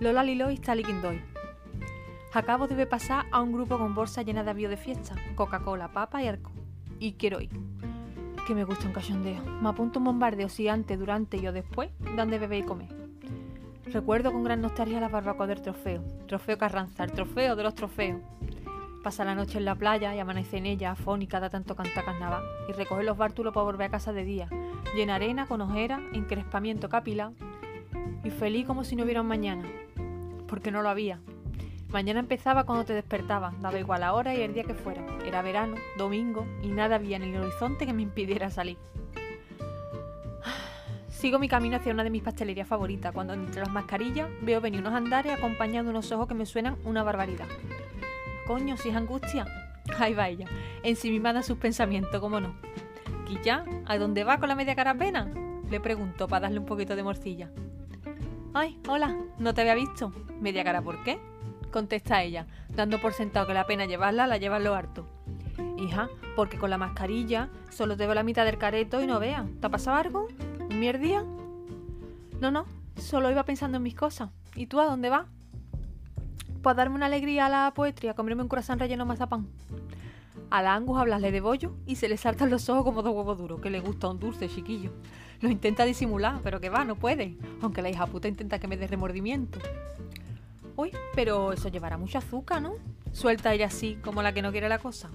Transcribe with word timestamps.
Lola 0.00 0.22
Lilo 0.22 0.48
está 0.48 0.76
liquindoy. 0.76 1.20
Acabo 2.32 2.68
de 2.68 2.86
pasar 2.86 3.26
a 3.32 3.42
un 3.42 3.50
grupo 3.50 3.78
con 3.78 3.96
bolsa 3.96 4.22
llena 4.22 4.44
de 4.44 4.50
avío 4.50 4.68
de 4.68 4.76
fiesta, 4.76 5.16
Coca-Cola, 5.34 5.88
papa 5.88 6.22
y 6.22 6.28
arco. 6.28 6.52
Y 7.00 7.14
quiero 7.14 7.40
ir. 7.40 7.50
Que 8.46 8.54
me 8.54 8.62
gusta 8.62 8.86
un 8.86 8.92
cachondeo. 8.92 9.42
Me 9.60 9.70
apunto 9.70 9.98
un 9.98 10.04
bombardeo 10.04 10.48
si 10.48 10.68
antes, 10.68 11.00
durante 11.00 11.38
y 11.38 11.48
o 11.48 11.52
después 11.52 11.90
dan 12.14 12.30
de 12.30 12.38
beber 12.38 12.60
y 12.60 12.62
comer. 12.62 12.88
Recuerdo 13.86 14.30
con 14.30 14.44
gran 14.44 14.60
nostalgia 14.60 15.00
la 15.00 15.08
barbacoa 15.08 15.48
del 15.48 15.62
trofeo. 15.62 16.04
Trofeo 16.28 16.58
Carranza, 16.58 17.02
el 17.02 17.10
trofeo 17.10 17.56
de 17.56 17.62
los 17.64 17.74
trofeos. 17.74 18.20
Pasa 19.02 19.24
la 19.24 19.34
noche 19.34 19.58
en 19.58 19.64
la 19.64 19.74
playa 19.74 20.14
y 20.14 20.20
amanece 20.20 20.58
en 20.58 20.66
ella, 20.66 20.92
afónica 20.92 21.40
da 21.40 21.50
tanto 21.50 21.74
canta 21.74 22.04
carnaval, 22.04 22.44
y 22.68 22.72
recoger 22.72 23.04
los 23.04 23.16
bártulos 23.16 23.52
para 23.52 23.64
volver 23.64 23.88
a 23.88 23.90
casa 23.90 24.12
de 24.12 24.24
día, 24.24 24.48
llena 24.94 25.16
arena, 25.16 25.46
con 25.46 25.60
ojera, 25.60 26.00
encrespamiento 26.12 26.88
capilar, 26.88 27.32
y 28.22 28.30
feliz 28.30 28.66
como 28.66 28.84
si 28.84 28.96
no 28.96 29.04
hubiera 29.04 29.22
mañana, 29.22 29.64
porque 30.48 30.72
no 30.72 30.82
lo 30.82 30.88
había. 30.88 31.20
Mañana 31.90 32.20
empezaba 32.20 32.64
cuando 32.64 32.84
te 32.84 32.92
despertaba, 32.92 33.54
daba 33.60 33.78
igual 33.78 34.00
la 34.00 34.12
hora 34.12 34.34
y 34.34 34.42
el 34.42 34.52
día 34.52 34.64
que 34.64 34.74
fuera. 34.74 35.02
Era 35.24 35.40
verano, 35.40 35.76
domingo, 35.96 36.46
y 36.62 36.68
nada 36.68 36.96
había 36.96 37.16
en 37.16 37.22
el 37.22 37.36
horizonte 37.36 37.86
que 37.86 37.94
me 37.94 38.02
impidiera 38.02 38.50
salir. 38.50 38.76
Sigo 41.08 41.38
mi 41.38 41.48
camino 41.48 41.76
hacia 41.76 41.94
una 41.94 42.04
de 42.04 42.10
mis 42.10 42.22
pastelerías 42.22 42.68
favoritas, 42.68 43.12
cuando 43.12 43.32
entre 43.32 43.62
las 43.62 43.70
mascarillas 43.70 44.28
veo 44.42 44.60
venir 44.60 44.80
unos 44.80 44.92
andares 44.92 45.32
acompañados 45.32 45.86
de 45.86 45.90
unos 45.90 46.12
ojos 46.12 46.28
que 46.28 46.34
me 46.34 46.44
suenan 46.44 46.76
una 46.84 47.02
barbaridad. 47.02 47.48
Coño, 48.46 48.76
si 48.76 48.90
es 48.90 48.96
angustia. 48.96 49.46
Ahí 49.98 50.12
va 50.12 50.28
ella, 50.28 50.46
ensimimada 50.82 51.40
a 51.40 51.42
sus 51.42 51.56
pensamientos, 51.56 52.20
cómo 52.20 52.38
no. 52.40 52.54
¿Quilla? 53.26 53.64
¿A 53.86 53.96
dónde 53.96 54.24
va 54.24 54.38
con 54.38 54.48
la 54.48 54.54
media 54.54 54.74
carapena? 54.74 55.30
Le 55.70 55.80
pregunto 55.80 56.28
para 56.28 56.40
darle 56.40 56.58
un 56.58 56.66
poquito 56.66 56.96
de 56.96 57.02
morcilla. 57.02 57.50
Ay, 58.54 58.80
hola, 58.88 59.14
no 59.38 59.52
te 59.52 59.60
había 59.60 59.74
visto. 59.74 60.12
¿Media 60.40 60.64
cara 60.64 60.80
por 60.80 61.02
qué? 61.04 61.20
Contesta 61.70 62.22
ella, 62.22 62.46
dando 62.70 62.98
por 62.98 63.12
sentado 63.12 63.46
que 63.46 63.52
la 63.52 63.66
pena 63.66 63.84
llevarla 63.84 64.26
la 64.26 64.38
lleva 64.38 64.58
lo 64.58 64.74
harto. 64.74 65.06
Hija, 65.76 66.08
porque 66.34 66.58
con 66.58 66.70
la 66.70 66.78
mascarilla 66.78 67.50
solo 67.70 67.96
te 67.96 68.06
veo 68.06 68.14
la 68.14 68.22
mitad 68.22 68.46
del 68.46 68.58
careto 68.58 69.02
y 69.02 69.06
no 69.06 69.20
vea. 69.20 69.46
¿Te 69.60 69.66
ha 69.66 69.70
pasado 69.70 69.98
algo? 69.98 70.28
¿Un 70.60 70.80
mierdía? 70.80 71.24
No, 72.40 72.50
no, 72.50 72.64
solo 72.96 73.30
iba 73.30 73.44
pensando 73.44 73.76
en 73.76 73.82
mis 73.82 73.94
cosas. 73.94 74.30
¿Y 74.56 74.66
tú 74.66 74.80
a 74.80 74.86
dónde 74.86 75.10
vas? 75.10 75.26
Pues 76.62 76.74
darme 76.74 76.96
una 76.96 77.06
alegría 77.06 77.46
a 77.46 77.48
la 77.50 77.72
poetría, 77.74 78.14
comerme 78.14 78.42
un 78.42 78.48
corazón 78.48 78.78
relleno 78.78 79.04
mazapán. 79.04 79.46
A 80.50 80.62
la 80.62 80.74
Angus 80.74 80.98
hablarle 80.98 81.30
de 81.30 81.42
bollo 81.42 81.74
y 81.86 81.96
se 81.96 82.08
le 82.08 82.16
saltan 82.16 82.48
los 82.48 82.68
ojos 82.70 82.84
como 82.84 83.02
dos 83.02 83.14
huevos 83.14 83.36
duros, 83.36 83.60
que 83.60 83.68
le 83.68 83.80
gusta 83.80 84.08
un 84.08 84.18
dulce, 84.18 84.48
chiquillo. 84.48 84.90
Lo 85.40 85.50
intenta 85.50 85.84
disimular, 85.84 86.40
pero 86.42 86.60
que 86.60 86.68
va, 86.68 86.84
no 86.84 86.96
puede. 86.96 87.36
Aunque 87.62 87.82
la 87.82 87.90
hija 87.90 88.06
puta 88.06 88.28
intenta 88.28 88.58
que 88.58 88.68
me 88.68 88.76
dé 88.76 88.86
remordimiento. 88.86 89.58
Uy, 90.76 90.92
pero 91.14 91.52
eso 91.52 91.68
llevará 91.68 91.96
mucho 91.96 92.18
azúcar, 92.18 92.62
¿no? 92.62 92.74
Suelta 93.12 93.52
ella 93.52 93.66
así, 93.66 93.98
como 94.02 94.22
la 94.22 94.32
que 94.32 94.42
no 94.42 94.52
quiere 94.52 94.68
la 94.68 94.78
cosa. 94.78 95.10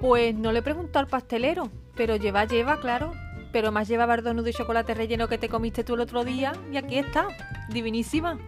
Pues 0.00 0.34
no 0.34 0.52
le 0.52 0.62
pregunto 0.62 0.98
al 0.98 1.06
pastelero, 1.06 1.70
pero 1.94 2.16
lleva, 2.16 2.44
lleva, 2.44 2.80
claro. 2.80 3.12
Pero 3.52 3.70
más 3.70 3.86
lleva 3.86 4.06
bardonudo 4.06 4.48
y 4.48 4.52
chocolate 4.52 4.94
relleno 4.94 5.28
que 5.28 5.38
te 5.38 5.48
comiste 5.48 5.84
tú 5.84 5.94
el 5.94 6.00
otro 6.00 6.24
día 6.24 6.52
y 6.72 6.76
aquí 6.76 6.98
está, 6.98 7.28
divinísima. 7.68 8.38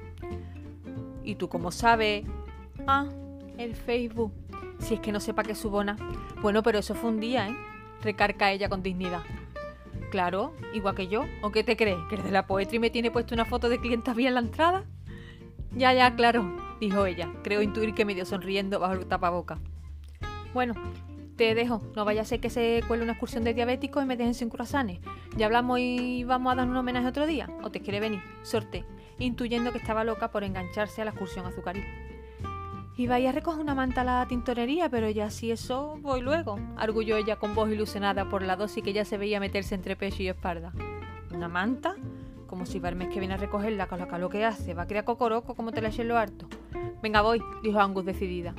¿Y 1.22 1.34
tú 1.36 1.48
cómo 1.48 1.70
sabes? 1.70 2.24
Ah, 2.86 3.06
el 3.58 3.76
Facebook. 3.76 4.32
Si 4.78 4.94
es 4.94 5.00
que 5.00 5.12
no 5.12 5.20
sepa 5.20 5.42
que 5.42 5.52
es 5.52 5.58
su 5.58 5.70
bona. 5.70 5.96
Bueno, 6.42 6.62
pero 6.62 6.78
eso 6.78 6.94
fue 6.94 7.10
un 7.10 7.20
día, 7.20 7.48
¿eh? 7.48 7.56
Recarca 8.02 8.50
ella 8.50 8.68
con 8.68 8.82
dignidad. 8.82 9.22
Claro, 10.14 10.54
igual 10.72 10.94
que 10.94 11.08
yo. 11.08 11.24
¿O 11.42 11.50
qué 11.50 11.64
te 11.64 11.76
crees? 11.76 11.98
¿Que 12.08 12.14
eres 12.14 12.26
de 12.26 12.30
la 12.30 12.46
poetría 12.46 12.76
y 12.76 12.78
me 12.78 12.90
tiene 12.90 13.10
puesto 13.10 13.34
una 13.34 13.44
foto 13.44 13.68
de 13.68 13.80
clientas 13.80 14.14
vía 14.14 14.28
en 14.28 14.34
la 14.34 14.40
entrada? 14.42 14.84
Ya, 15.72 15.92
ya, 15.92 16.14
claro, 16.14 16.56
dijo 16.80 17.04
ella. 17.04 17.32
Creo 17.42 17.62
intuir 17.62 17.94
que 17.94 18.04
medio 18.04 18.24
sonriendo 18.24 18.78
bajo 18.78 18.92
el 18.92 19.06
tapaboca. 19.06 19.58
Bueno, 20.52 20.74
te 21.34 21.56
dejo. 21.56 21.82
No 21.96 22.04
vaya 22.04 22.22
a 22.22 22.24
ser 22.24 22.38
que 22.38 22.48
se 22.48 22.84
cuele 22.86 23.02
una 23.02 23.14
excursión 23.14 23.42
de 23.42 23.54
diabéticos 23.54 24.04
y 24.04 24.06
me 24.06 24.16
dejen 24.16 24.34
sin 24.34 24.50
croissants. 24.50 25.00
Ya 25.36 25.46
hablamos 25.46 25.80
y 25.80 26.22
vamos 26.22 26.52
a 26.52 26.54
dar 26.54 26.68
un 26.68 26.76
homenaje 26.76 27.08
otro 27.08 27.26
día. 27.26 27.48
¿O 27.64 27.72
te 27.72 27.80
quiere 27.80 27.98
venir? 27.98 28.22
Sorte, 28.42 28.84
intuyendo 29.18 29.72
que 29.72 29.78
estaba 29.78 30.04
loca 30.04 30.30
por 30.30 30.44
engancharse 30.44 31.02
a 31.02 31.06
la 31.06 31.10
excursión 31.10 31.44
azucaril. 31.44 31.82
Iba 32.96 33.16
a 33.16 33.32
recoger 33.32 33.60
una 33.60 33.74
manta 33.74 34.02
a 34.02 34.04
la 34.04 34.26
tintorería, 34.28 34.88
pero 34.88 35.10
ya 35.10 35.28
si 35.28 35.50
eso, 35.50 35.98
voy 36.00 36.20
luego, 36.20 36.60
arguyó 36.76 37.16
ella 37.16 37.36
con 37.36 37.52
voz 37.52 37.68
ilusionada 37.68 38.28
por 38.28 38.42
la 38.42 38.54
dosis 38.54 38.84
que 38.84 38.92
ya 38.92 39.04
se 39.04 39.18
veía 39.18 39.40
meterse 39.40 39.74
entre 39.74 39.96
pecho 39.96 40.22
y 40.22 40.28
espalda. 40.28 40.72
¿Una 41.34 41.48
manta? 41.48 41.96
Como 42.46 42.66
si 42.66 42.78
el 42.78 42.94
mes 42.94 43.08
que 43.08 43.18
viene 43.18 43.34
a 43.34 43.36
recogerla 43.36 43.88
con 43.88 43.98
la 43.98 44.06
calor 44.06 44.30
que 44.30 44.44
hace, 44.44 44.74
va 44.74 44.82
a 44.82 44.86
crear 44.86 45.04
cocoroco 45.04 45.56
como 45.56 45.72
te 45.72 45.82
la 45.82 45.88
eché 45.88 46.02
en 46.02 46.08
lo 46.08 46.16
harto. 46.16 46.46
Venga, 47.02 47.20
voy, 47.20 47.42
dijo 47.64 47.80
Angus 47.80 48.04
decidida. 48.04 48.54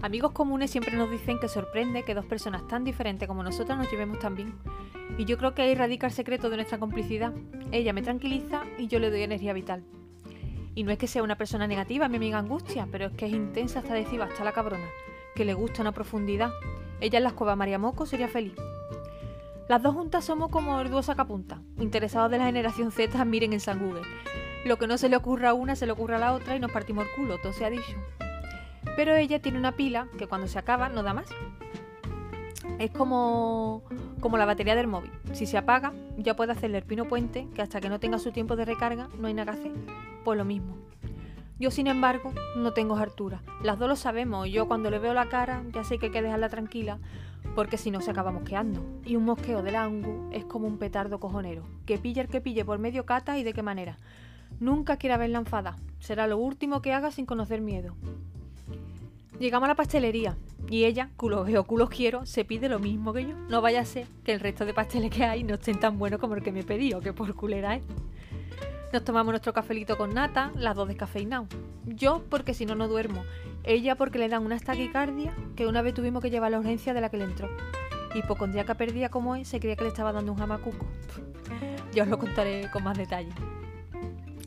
Amigos 0.00 0.30
comunes 0.30 0.70
siempre 0.70 0.96
nos 0.96 1.10
dicen 1.10 1.40
que 1.40 1.48
sorprende 1.48 2.04
que 2.04 2.14
dos 2.14 2.24
personas 2.24 2.68
tan 2.68 2.84
diferentes 2.84 3.26
como 3.26 3.42
nosotras 3.42 3.76
nos 3.76 3.90
llevemos 3.90 4.20
tan 4.20 4.36
bien. 4.36 4.54
Y 5.16 5.24
yo 5.24 5.38
creo 5.38 5.54
que 5.54 5.62
ahí 5.62 5.74
radica 5.74 6.06
el 6.06 6.12
secreto 6.12 6.50
de 6.50 6.56
nuestra 6.56 6.78
complicidad. 6.78 7.32
Ella 7.72 7.92
me 7.92 8.02
tranquiliza 8.02 8.62
y 8.78 8.86
yo 8.86 9.00
le 9.00 9.10
doy 9.10 9.22
energía 9.22 9.52
vital. 9.54 9.82
Y 10.78 10.84
no 10.84 10.92
es 10.92 10.98
que 10.98 11.08
sea 11.08 11.24
una 11.24 11.36
persona 11.36 11.66
negativa, 11.66 12.06
mi 12.06 12.18
amiga 12.18 12.38
Angustia, 12.38 12.86
pero 12.88 13.06
es 13.06 13.12
que 13.14 13.26
es 13.26 13.32
intensa 13.32 13.80
hasta 13.80 13.94
decir 13.94 14.22
hasta 14.22 14.44
la 14.44 14.52
cabrona, 14.52 14.86
que 15.34 15.44
le 15.44 15.52
gusta 15.52 15.82
una 15.82 15.90
profundidad. 15.90 16.52
Ella 17.00 17.16
en 17.16 17.24
la 17.24 17.30
escuela 17.30 17.56
María 17.56 17.80
Moco 17.80 18.06
sería 18.06 18.28
feliz. 18.28 18.54
Las 19.68 19.82
dos 19.82 19.92
juntas 19.96 20.24
somos 20.24 20.52
como 20.52 20.80
el 20.80 20.88
dúo 20.88 21.02
interesados 21.80 22.30
de 22.30 22.38
la 22.38 22.44
generación 22.44 22.92
Z, 22.92 23.24
miren 23.24 23.54
en 23.54 23.58
San 23.58 23.80
Google. 23.80 24.02
Lo 24.64 24.76
que 24.76 24.86
no 24.86 24.98
se 24.98 25.08
le 25.08 25.16
ocurra 25.16 25.48
a 25.48 25.52
una 25.52 25.74
se 25.74 25.84
le 25.84 25.90
ocurre 25.90 26.14
a 26.14 26.20
la 26.20 26.32
otra 26.32 26.54
y 26.54 26.60
nos 26.60 26.70
partimos 26.70 27.06
el 27.06 27.10
culo, 27.16 27.38
todo 27.38 27.52
se 27.52 27.64
ha 27.64 27.70
dicho. 27.70 27.96
Pero 28.94 29.16
ella 29.16 29.42
tiene 29.42 29.58
una 29.58 29.72
pila 29.72 30.06
que 30.16 30.28
cuando 30.28 30.46
se 30.46 30.60
acaba 30.60 30.88
no 30.88 31.02
da 31.02 31.12
más. 31.12 31.28
Es 32.78 32.90
como, 32.90 33.82
como 34.20 34.36
la 34.36 34.44
batería 34.44 34.74
del 34.74 34.86
móvil. 34.86 35.10
Si 35.32 35.46
se 35.46 35.58
apaga, 35.58 35.92
ya 36.16 36.34
puede 36.34 36.52
hacerle 36.52 36.78
el 36.78 36.84
pino 36.84 37.06
puente, 37.06 37.46
que 37.54 37.62
hasta 37.62 37.80
que 37.80 37.88
no 37.88 38.00
tenga 38.00 38.18
su 38.18 38.32
tiempo 38.32 38.56
de 38.56 38.64
recarga 38.64 39.08
no 39.18 39.28
hay 39.28 39.34
nada 39.34 39.52
que 39.52 39.58
hacer. 39.58 39.72
Pues 40.24 40.36
lo 40.36 40.44
mismo. 40.44 40.76
Yo, 41.60 41.70
sin 41.70 41.88
embargo, 41.88 42.32
no 42.56 42.72
tengo 42.72 42.96
hartura. 42.96 43.42
Las 43.62 43.78
dos 43.78 43.88
lo 43.88 43.96
sabemos. 43.96 44.48
Yo 44.48 44.68
cuando 44.68 44.90
le 44.90 44.98
veo 44.98 45.12
la 45.14 45.28
cara 45.28 45.64
ya 45.72 45.82
sé 45.82 45.98
que 45.98 46.06
hay 46.06 46.12
que 46.12 46.22
dejarla 46.22 46.48
tranquila 46.48 46.98
porque 47.54 47.78
si 47.78 47.90
no 47.90 48.00
se 48.00 48.10
acaba 48.10 48.30
mosqueando. 48.30 48.80
Y 49.04 49.16
un 49.16 49.24
mosqueo 49.24 49.62
del 49.62 49.76
angu 49.76 50.28
es 50.32 50.44
como 50.44 50.66
un 50.66 50.78
petardo 50.78 51.18
cojonero, 51.18 51.64
que 51.86 51.98
pille 51.98 52.20
el 52.20 52.28
que 52.28 52.40
pille 52.40 52.64
por 52.64 52.78
medio 52.78 53.04
cata 53.04 53.38
y 53.38 53.44
de 53.44 53.52
qué 53.52 53.62
manera. 53.62 53.96
Nunca 54.60 54.96
quiera 54.96 55.16
verla 55.16 55.38
enfada, 55.38 55.76
será 55.98 56.26
lo 56.26 56.38
último 56.38 56.82
que 56.82 56.92
haga 56.92 57.10
sin 57.10 57.26
conocer 57.26 57.60
miedo. 57.60 57.94
Llegamos 59.38 59.66
a 59.66 59.70
la 59.70 59.74
pastelería 59.74 60.36
y 60.70 60.84
ella, 60.84 61.10
culo 61.16 61.44
veo, 61.44 61.64
culo 61.64 61.88
quiero, 61.88 62.26
se 62.26 62.44
pide 62.44 62.68
lo 62.68 62.78
mismo 62.78 63.12
que 63.12 63.26
yo. 63.26 63.34
No 63.48 63.62
vaya 63.62 63.80
a 63.80 63.84
ser 63.84 64.06
que 64.22 64.32
el 64.34 64.40
resto 64.40 64.66
de 64.66 64.74
pasteles 64.74 65.10
que 65.10 65.24
hay 65.24 65.42
no 65.42 65.54
estén 65.54 65.80
tan 65.80 65.98
buenos 65.98 66.20
como 66.20 66.34
el 66.34 66.42
que 66.42 66.52
me 66.52 66.62
pedí 66.62 66.92
o 66.92 67.00
que 67.00 67.12
por 67.12 67.34
culera 67.34 67.76
es. 67.76 67.82
Nos 68.92 69.04
tomamos 69.04 69.32
nuestro 69.32 69.52
cafelito 69.52 69.96
con 69.96 70.14
nata, 70.14 70.52
las 70.54 70.76
dos 70.76 70.88
descafeinados. 70.88 71.48
Yo 71.86 72.22
porque 72.28 72.54
si 72.54 72.66
no, 72.66 72.74
no 72.74 72.88
duermo. 72.88 73.22
Ella 73.64 73.96
porque 73.96 74.18
le 74.18 74.28
dan 74.28 74.44
una 74.44 74.58
taquicardia 74.58 75.34
que 75.56 75.66
una 75.66 75.82
vez 75.82 75.94
tuvimos 75.94 76.22
que 76.22 76.30
llevar 76.30 76.48
a 76.48 76.50
la 76.50 76.58
urgencia 76.58 76.92
de 76.92 77.00
la 77.00 77.10
que 77.10 77.16
le 77.16 77.24
entró. 77.24 77.48
Hipocondriaca 78.14 78.74
perdida 78.74 79.08
como 79.08 79.36
es, 79.36 79.48
se 79.48 79.60
creía 79.60 79.76
que 79.76 79.84
le 79.84 79.88
estaba 79.88 80.12
dando 80.12 80.32
un 80.32 80.38
jamacuco. 80.38 80.86
Ya 81.92 82.02
os 82.02 82.08
lo 82.08 82.18
contaré 82.18 82.70
con 82.70 82.84
más 82.84 82.96
detalle. 82.96 83.30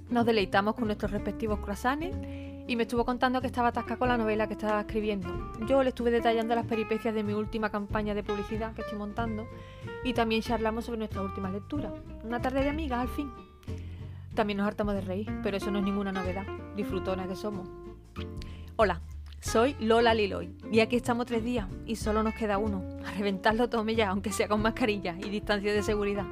Nos 0.10 0.26
deleitamos 0.26 0.76
con 0.76 0.86
nuestros 0.86 1.12
respectivos 1.12 1.60
croissants 1.60 2.16
y 2.68 2.76
me 2.76 2.84
estuvo 2.84 3.06
contando 3.06 3.42
que 3.42 3.48
estaba 3.48 3.70
atascada 3.70 3.98
con 3.98 4.08
la 4.08 4.18
novela 4.18 4.48
que 4.48 4.54
estaba 4.54 4.82
escribiendo. 4.82 5.52
Yo 5.68 5.84
le 5.84 5.90
estuve 5.90 6.12
detallando 6.12 6.56
las 6.56 6.66
peripecias 6.66 7.14
de 7.14 7.24
mi 7.24 7.34
última 7.34 7.70
campaña 7.70 8.14
de 8.14 8.24
publicidad 8.24 8.74
que 8.74 8.82
estoy 8.82 8.98
montando 8.98 9.48
y 10.04 10.14
también 10.14 10.42
charlamos 10.42 10.86
sobre 10.86 11.00
nuestras 11.00 11.26
últimas 11.26 11.52
lecturas. 11.52 11.94
Una 12.24 12.42
tarde 12.42 12.64
de 12.64 12.70
amigas, 12.70 13.00
al 13.00 13.10
fin. 13.10 13.32
También 14.36 14.58
nos 14.58 14.68
hartamos 14.68 14.94
de 14.96 15.02
reír, 15.02 15.30
pero 15.44 15.58
eso 15.58 15.72
no 15.72 15.80
es 15.80 15.86
ninguna 15.86 16.12
novedad. 16.12 16.46
Disfrutones 16.76 17.28
que 17.28 17.36
somos. 17.36 17.70
Hola, 18.78 19.02
soy 19.42 19.76
Lola 19.80 20.14
Liloy 20.14 20.56
y 20.72 20.80
aquí 20.80 20.96
estamos 20.96 21.26
tres 21.26 21.44
días 21.44 21.68
y 21.86 21.96
solo 21.96 22.24
nos 22.24 22.36
queda 22.36 22.58
uno. 22.58 22.84
A 23.06 23.12
reventarlo 23.12 23.70
tome 23.70 23.96
ya, 23.96 24.10
aunque 24.10 24.32
sea 24.32 24.48
con 24.48 24.62
mascarilla 24.62 25.16
y 25.18 25.30
distancia 25.30 25.74
de 25.74 25.84
seguridad. 25.84 26.26